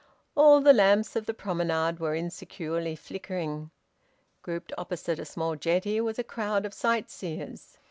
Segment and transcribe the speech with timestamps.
[0.33, 3.69] All the lamps of the promenade were insecurely flickering.
[4.41, 7.77] Grouped opposite a small jetty was a crowd of sightseers.